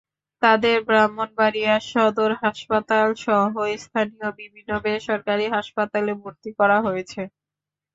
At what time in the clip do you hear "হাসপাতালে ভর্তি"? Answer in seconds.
5.55-6.49